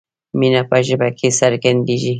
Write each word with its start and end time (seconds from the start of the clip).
مینه 0.39 0.61
په 0.69 0.77
ژبه 0.87 1.07
کې 1.17 1.27
څرګندیږي. 1.39 2.09